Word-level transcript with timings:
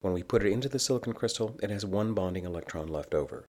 When 0.00 0.12
we 0.12 0.22
put 0.22 0.44
it 0.44 0.52
into 0.52 0.68
the 0.68 0.78
silicon 0.78 1.12
crystal, 1.12 1.58
it 1.60 1.70
has 1.70 1.84
one 1.84 2.14
bonding 2.14 2.44
electron 2.44 2.86
left 2.86 3.14
over. 3.14 3.46